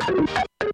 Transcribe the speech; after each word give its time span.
Thank 0.00 0.30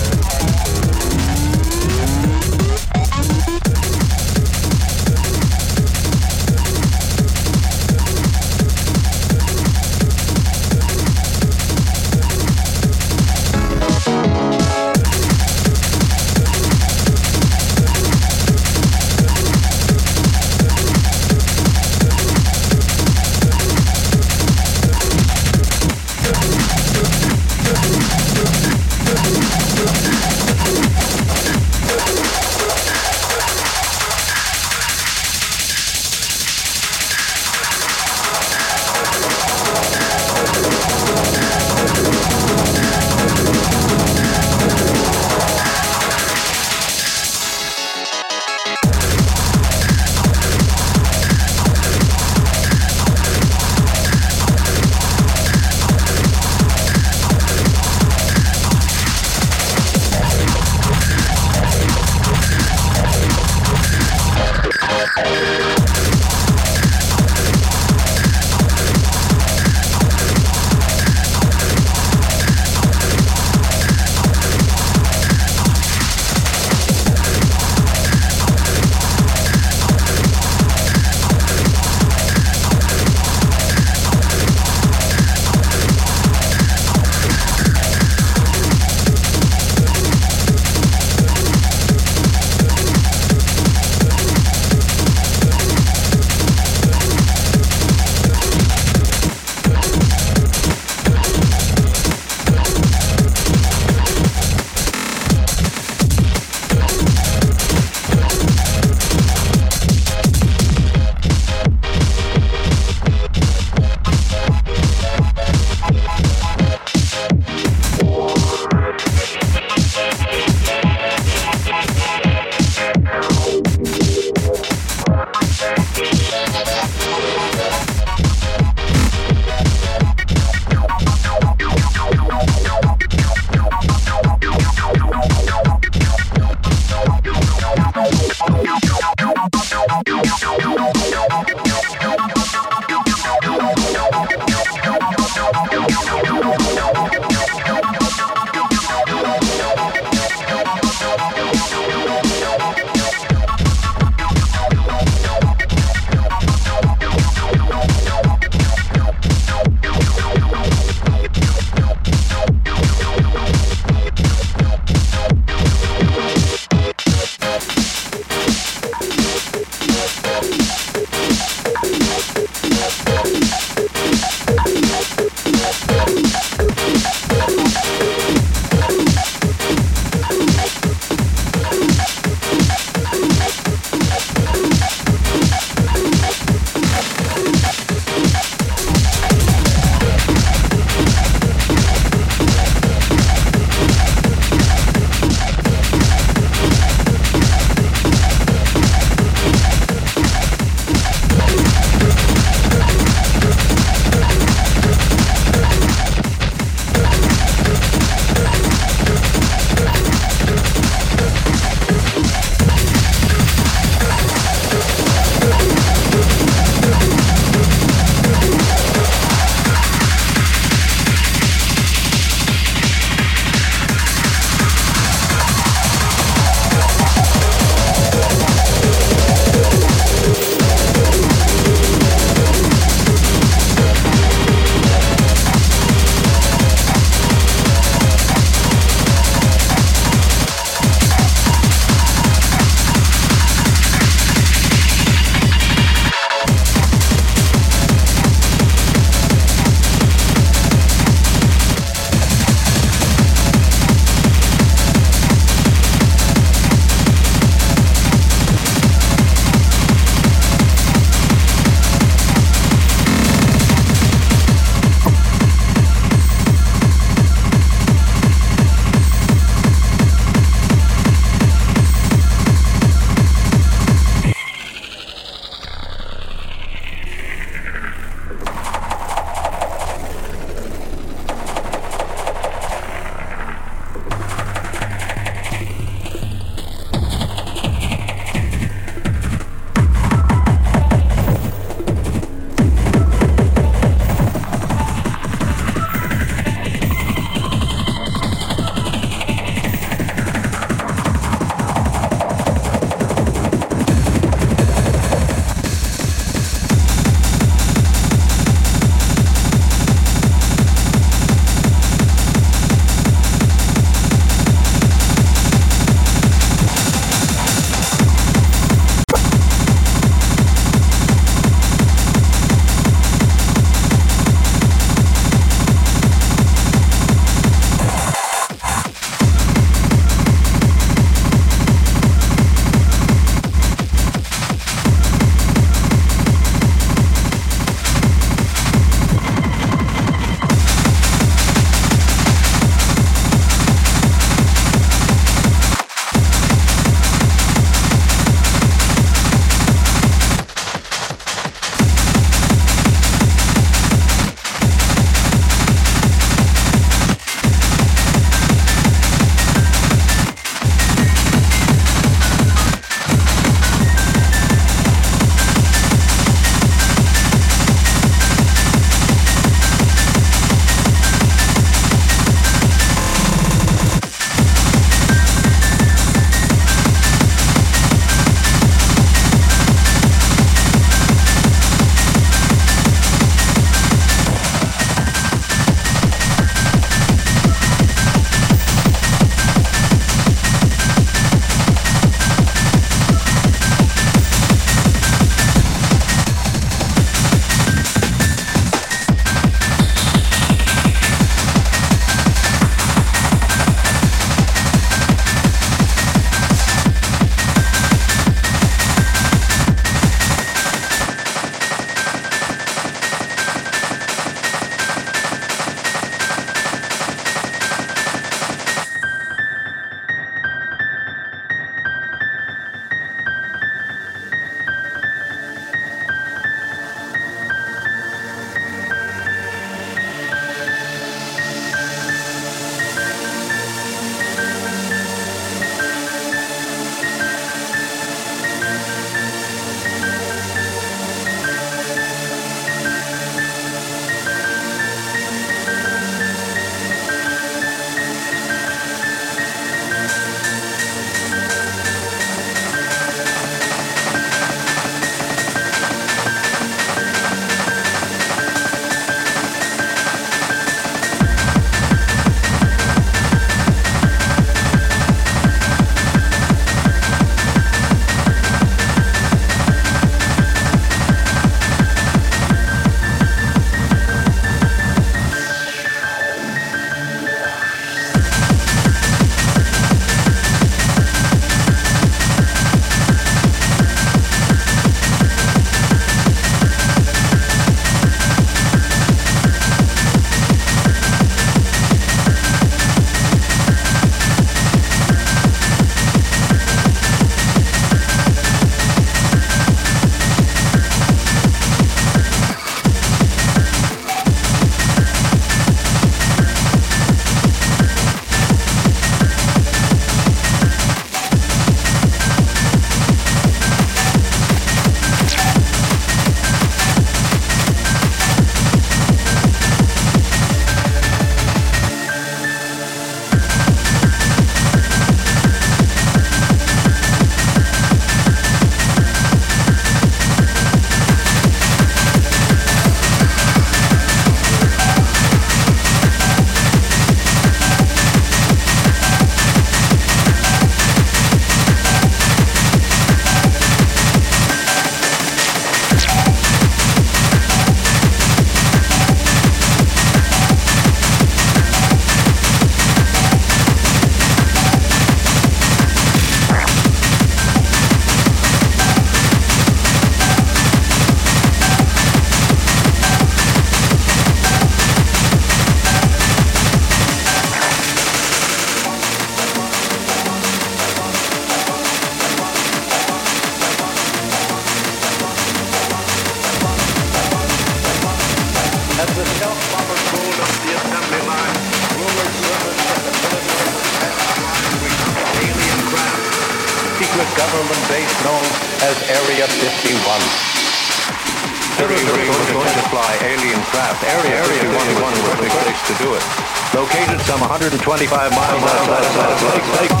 125 597.51 598.31
miles 598.31 598.63
outside 598.63 599.31
of 599.33 599.91
Lake. 599.91 600.00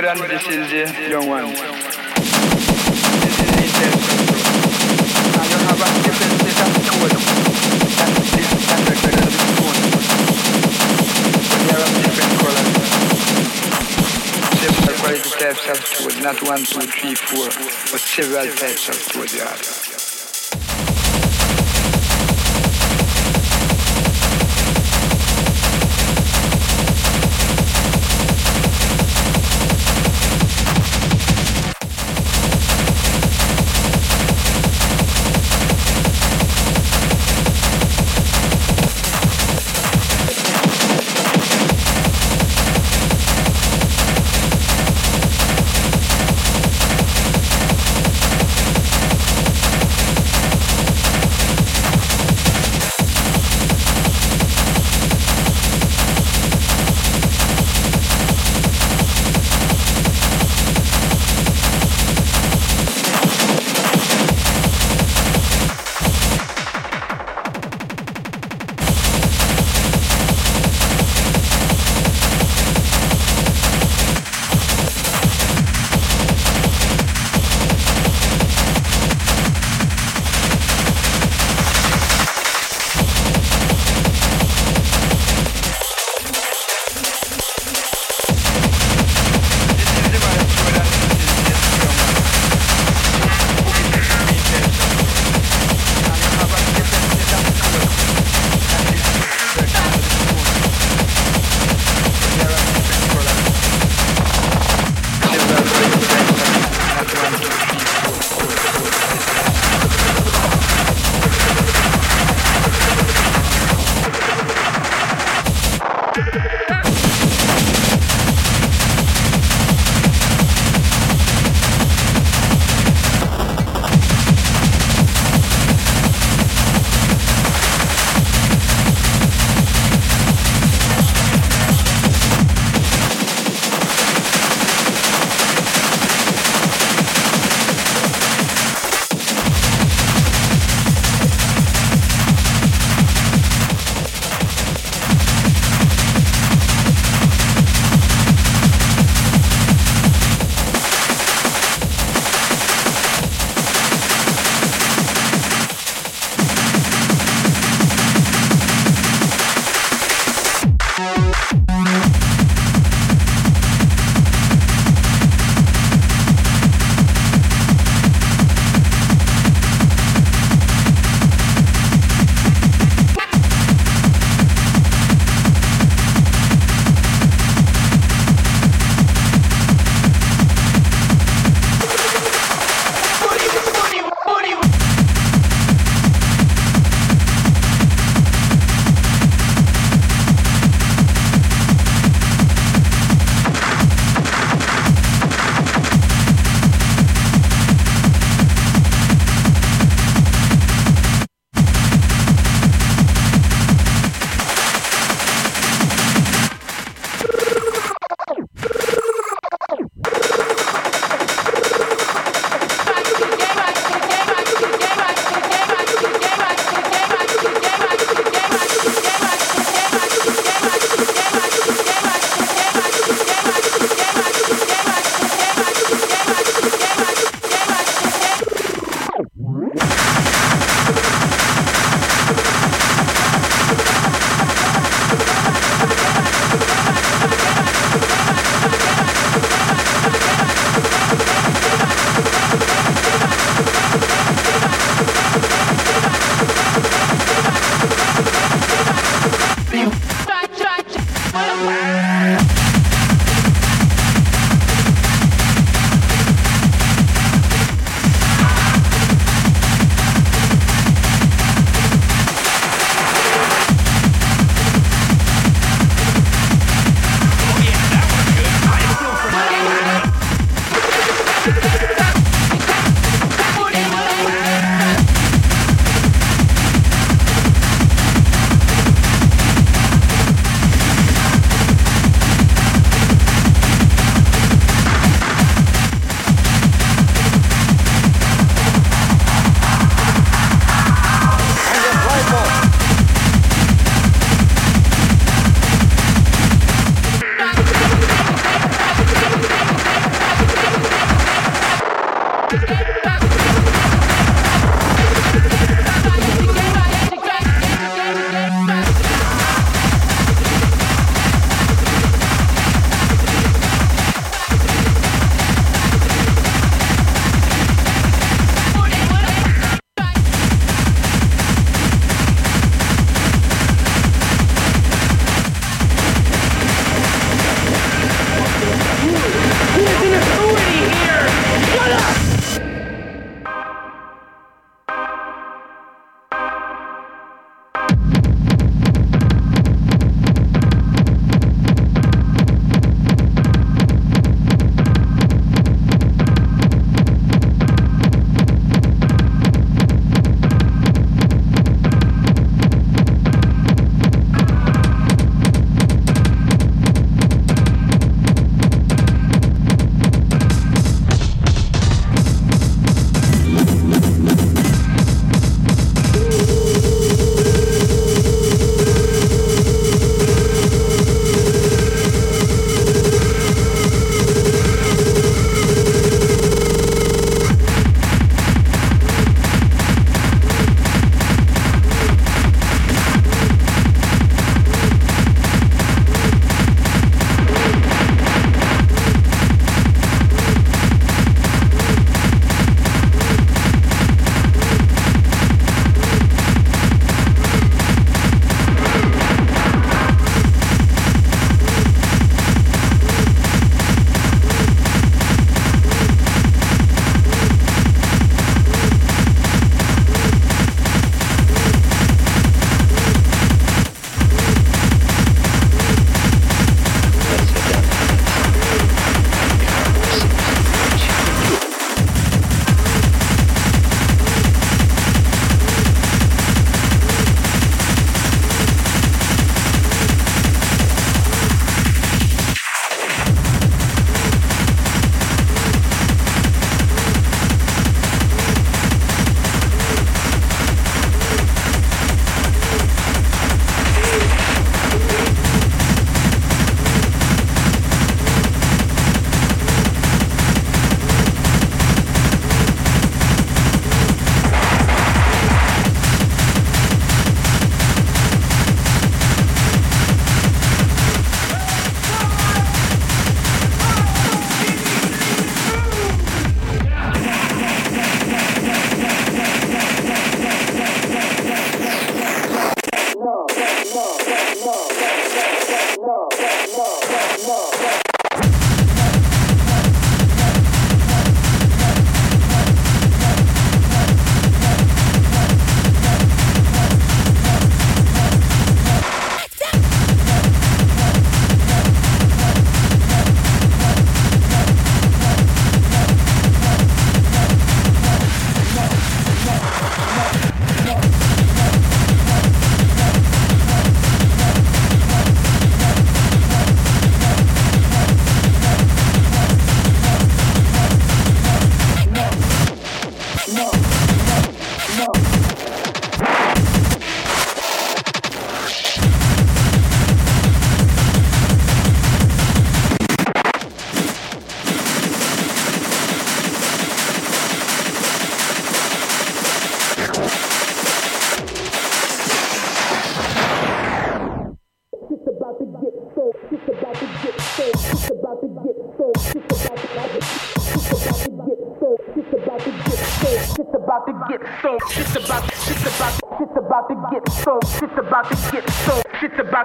Jordan, 0.00 0.28
this 0.30 0.46
is 0.48 0.70
the 0.70 1.08
young 1.10 1.28
one. 1.28 1.52
This 1.52 1.60
is 3.36 3.50
the 3.52 3.60
intention. 3.68 4.16
And 5.36 5.46
you 5.50 5.58
have 5.60 5.76
a 5.76 5.88
different 6.00 6.40
set 6.40 6.60
of 6.64 6.72
code 6.88 7.20
that 8.00 8.12
this 8.32 8.48
standard 8.64 8.96
record 9.04 9.20
of 9.20 9.28
the 9.28 9.44
phone. 9.60 9.80
But 11.50 11.60
they 11.60 11.76
are 11.76 11.84
of 11.84 11.92
different 12.00 12.32
colors. 12.40 12.80
Several 14.56 14.96
quality 15.00 15.32
types 15.36 15.64
of 15.68 15.78
code, 15.84 16.16
not 16.22 16.38
one, 16.48 16.62
two, 16.64 16.80
three, 16.80 17.14
four, 17.14 17.48
but 17.92 18.00
several 18.00 18.48
types 18.56 18.88
of 18.88 18.96
code. 19.12 19.99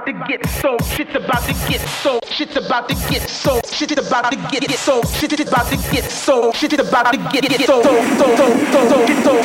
about 0.07 0.27
to 0.27 0.37
get 0.37 0.45
so 0.49 0.77
shit's 0.95 1.15
about 1.15 1.43
to 1.43 1.53
get 1.67 1.81
so 1.81 2.19
shit's 2.27 2.55
about 2.57 2.89
to 2.89 2.95
get 3.09 3.29
so 3.29 3.59
shit's 3.71 3.97
about 3.97 4.31
to 4.31 4.37
get 4.51 4.71
so 4.71 5.01
shit's 5.03 5.41
about 5.41 5.67
to 5.67 5.77
get 5.91 6.03
so 6.11 6.51
shit's 6.51 6.79
about 6.79 7.11
to 7.11 7.17
get 7.31 7.61
so 7.61 7.81
so 7.81 8.07
so 8.17 8.35
so 8.35 8.89
so 8.89 9.41
so 9.41 9.44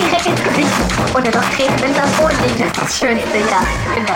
direkt 0.00 0.26
ins 0.26 0.42
Gesicht. 0.42 0.68
Oder 1.14 1.30
doch 1.30 1.44
dreht 1.50 1.70
wenn 1.82 1.94
am 1.98 2.10
Das 2.58 2.68
ist 2.68 2.82
das 2.82 2.98
schönste, 2.98 3.38
ja. 3.38 3.62
Genau. 3.94 4.14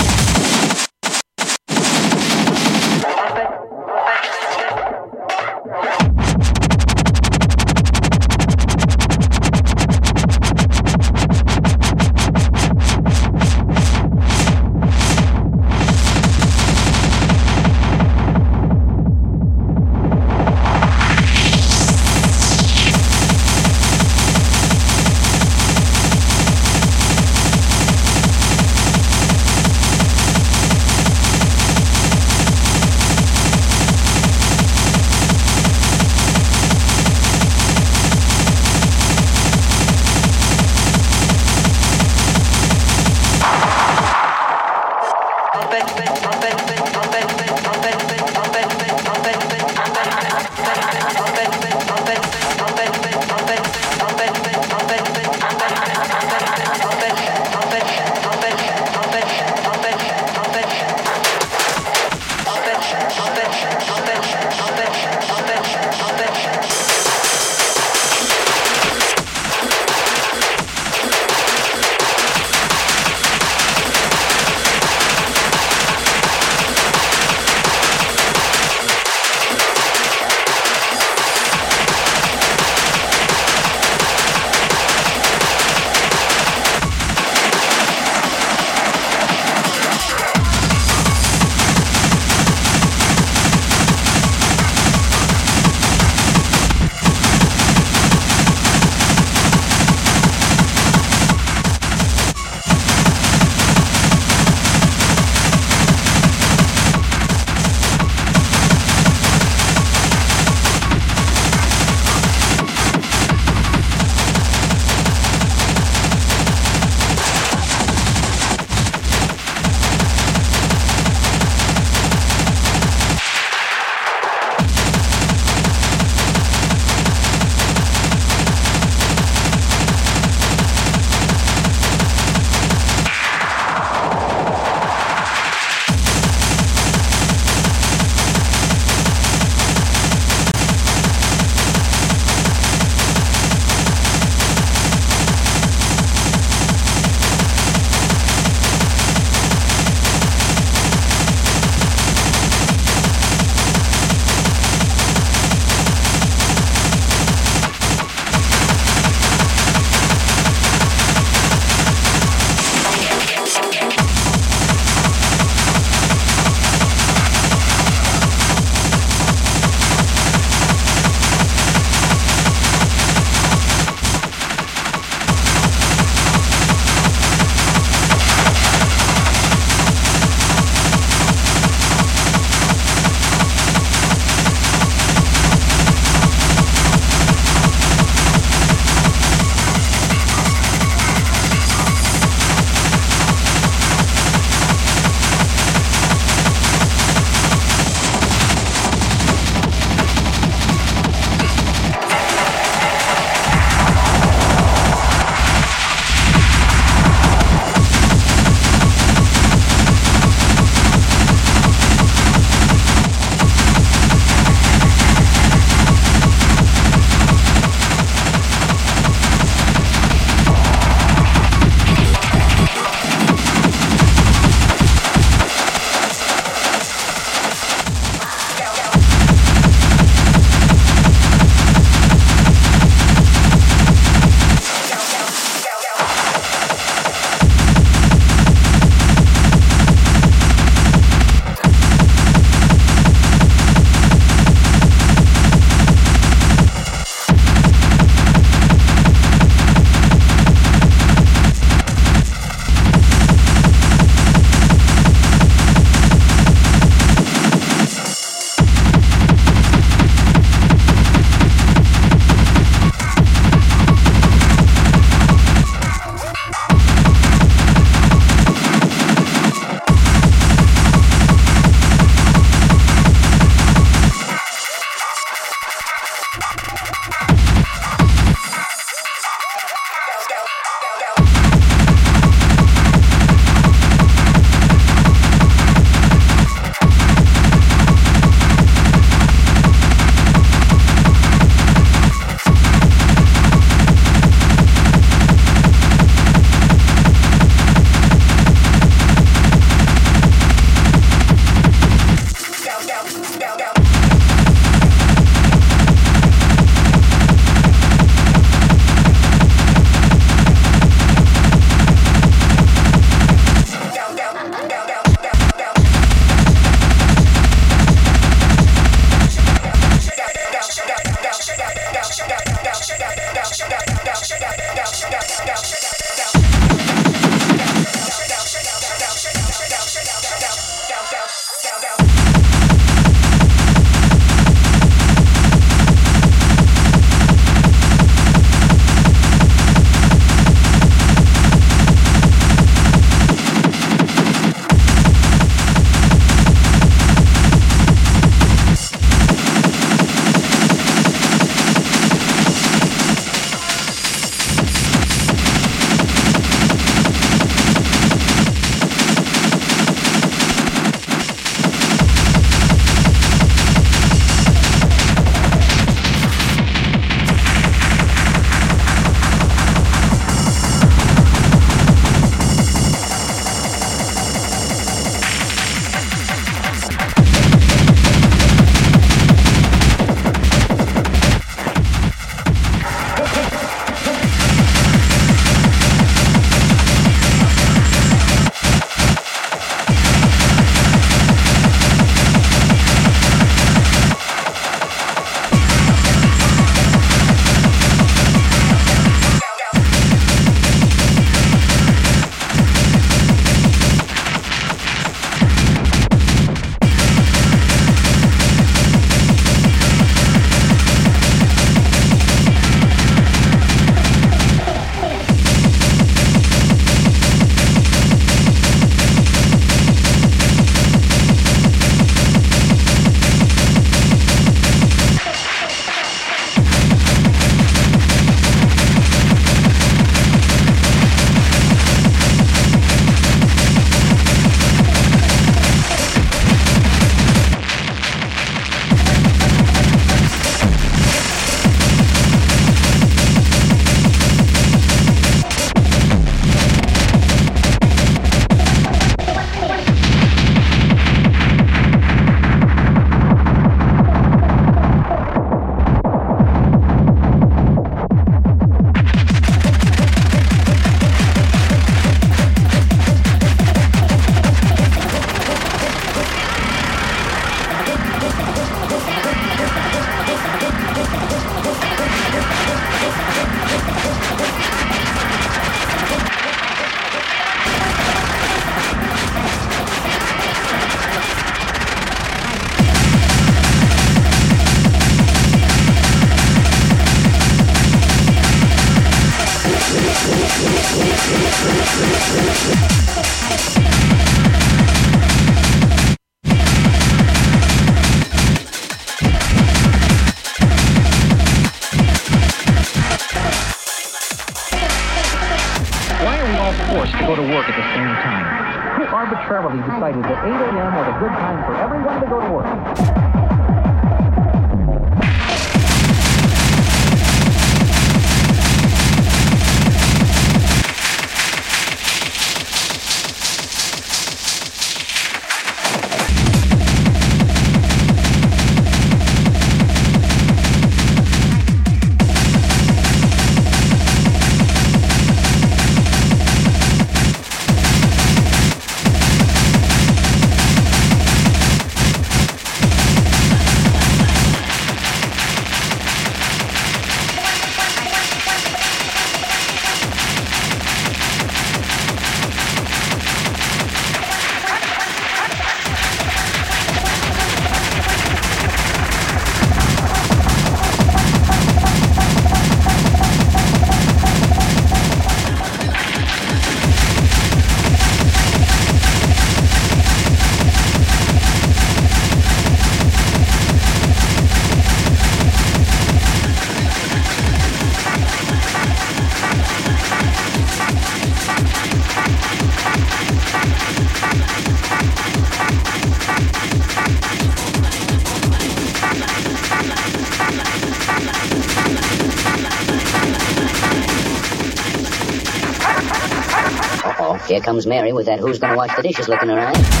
With 598.21 598.27
that 598.27 598.39
who's 598.39 598.59
gonna 598.59 598.77
wash 598.77 598.95
the 598.95 599.01
dishes 599.01 599.27
looking 599.27 599.49
around. 599.49 600.00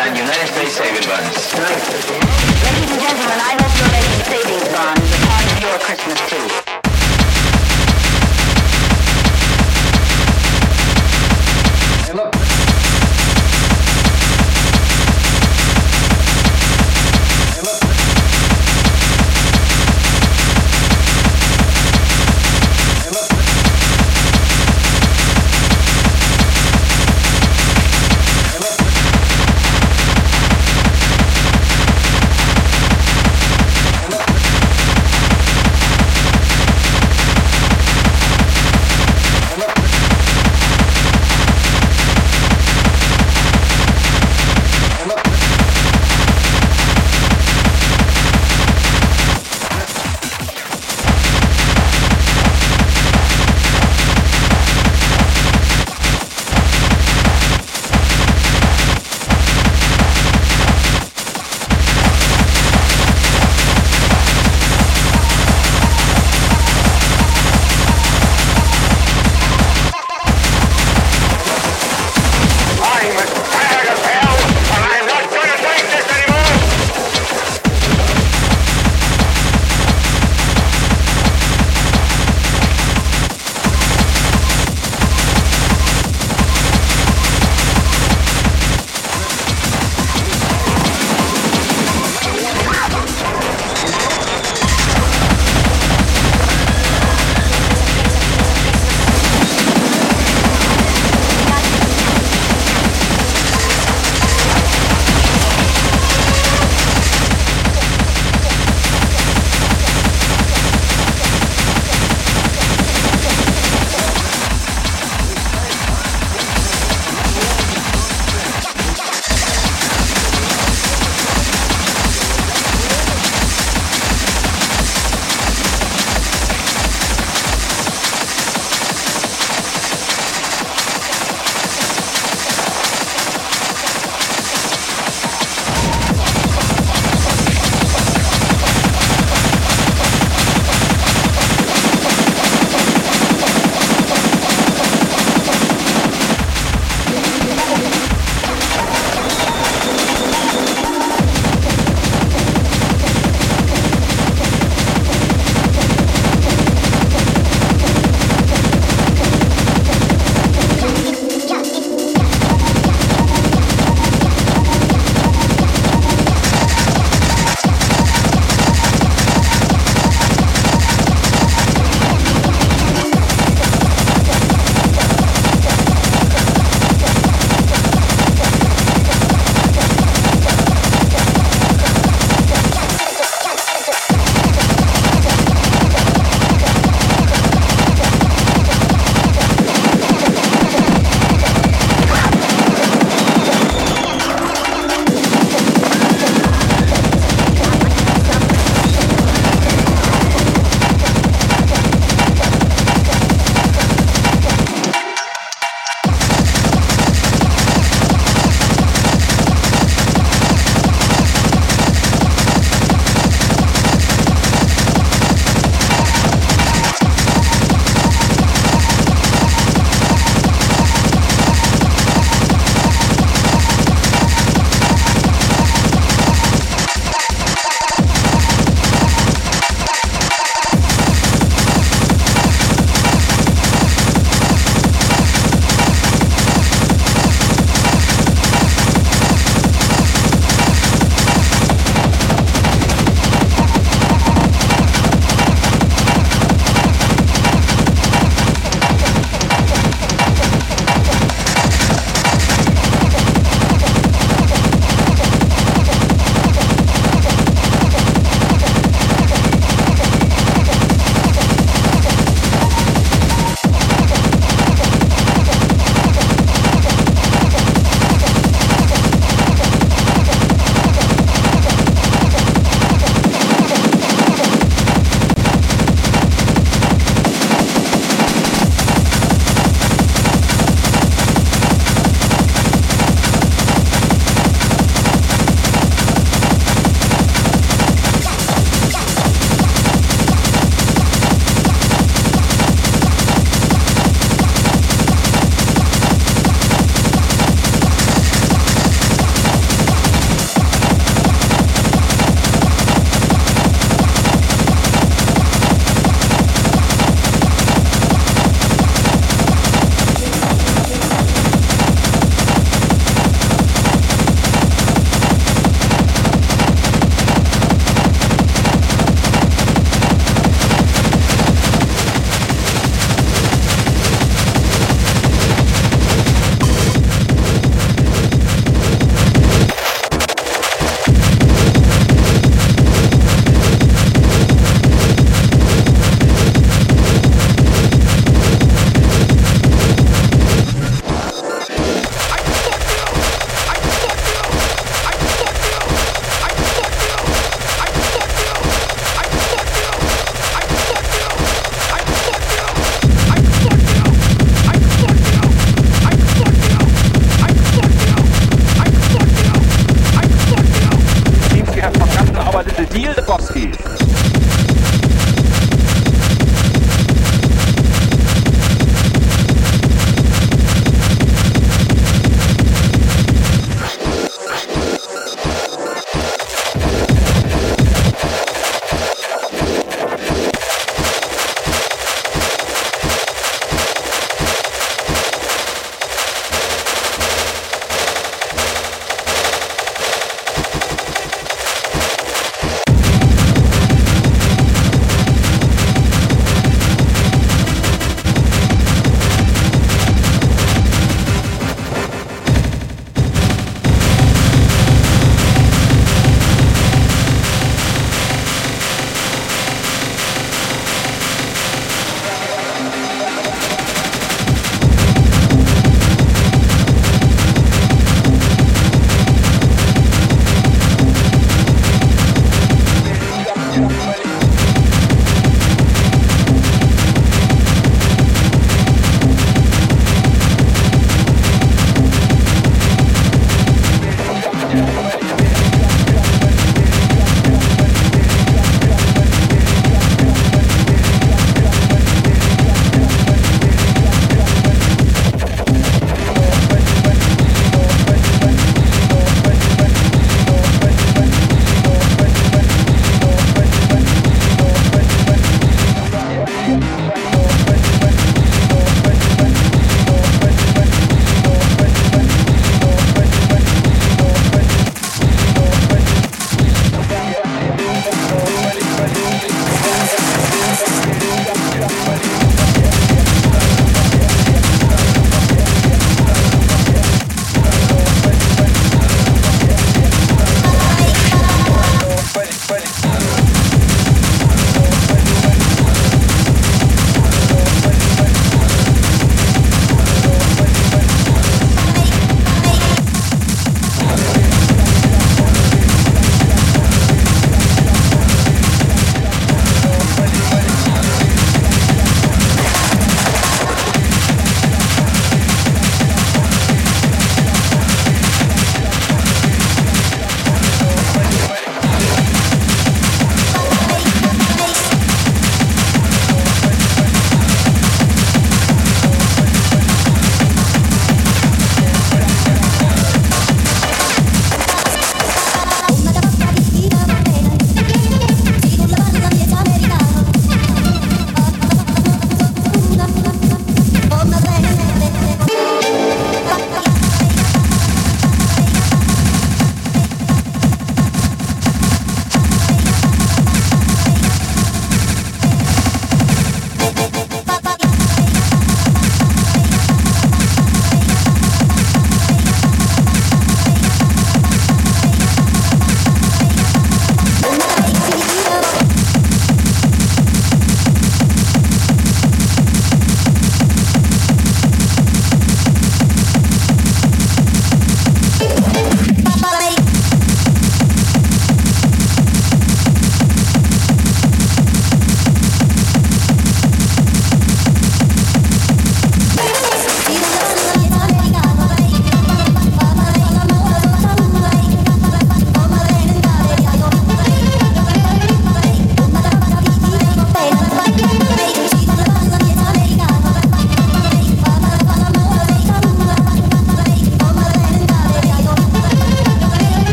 Bonds 0.00 0.16
than 0.18 0.26
United 0.26 0.46
States 0.46 0.72
saving 0.72 1.08
bonds. 1.08 1.54
Ladies 2.64 2.90
and 2.90 3.00
gentlemen, 3.00 3.40
I 3.40 3.56
hope 3.60 3.74
your 3.78 3.88
ladies' 3.88 4.26
savings 4.26 4.68
bond 4.68 4.98
is 5.02 5.12
a 5.12 5.26
part 5.26 5.44
of 5.52 5.60
your 5.60 5.78
Christmas 5.78 6.20
too. 6.30 6.69